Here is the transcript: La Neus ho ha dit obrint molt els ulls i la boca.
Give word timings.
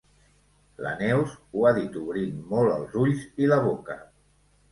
La 0.85 0.93
Neus 1.01 1.33
ho 1.57 1.67
ha 1.67 1.73
dit 1.75 1.99
obrint 2.03 2.41
molt 2.53 2.75
els 2.77 2.97
ulls 3.03 3.27
i 3.45 3.51
la 3.53 3.63
boca. 3.67 3.99